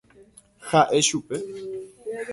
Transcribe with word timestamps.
Ha'e 0.69 0.99
chupe. 1.07 1.35